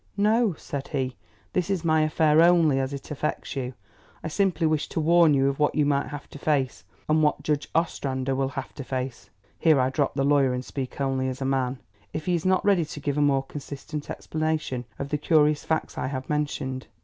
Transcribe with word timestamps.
"No," 0.17 0.53
said 0.53 0.87
he, 0.87 1.15
"this 1.53 1.69
is 1.69 1.85
my 1.85 2.01
affair 2.01 2.41
only 2.41 2.79
as 2.79 2.91
it 2.91 3.11
affects 3.11 3.55
you. 3.55 3.75
I 4.23 4.29
simply 4.29 4.65
wished 4.65 4.89
to 4.93 4.99
warn 4.99 5.35
you 5.35 5.47
of 5.47 5.59
what 5.59 5.75
you 5.75 5.85
might 5.85 6.07
have 6.07 6.27
to 6.31 6.39
face; 6.39 6.83
and 7.07 7.21
what 7.21 7.43
Judge 7.43 7.67
Ostrander 7.75 8.33
will 8.33 8.49
have 8.57 8.73
to 8.73 8.83
face 8.83 9.29
(here 9.59 9.79
I 9.79 9.91
drop 9.91 10.15
the 10.15 10.25
lawyer 10.25 10.53
and 10.53 10.65
speak 10.65 10.99
only 10.99 11.27
as 11.27 11.39
a 11.39 11.45
man) 11.45 11.77
if 12.13 12.25
he 12.25 12.33
is 12.33 12.47
not 12.47 12.65
ready 12.65 12.85
to 12.85 12.99
give 12.99 13.19
a 13.19 13.21
more 13.21 13.43
consistent 13.43 14.09
explanation 14.09 14.85
of 14.97 15.09
the 15.09 15.19
curious 15.19 15.65
facts 15.65 15.99
I 15.99 16.07
have 16.07 16.27
mentioned." 16.27 16.87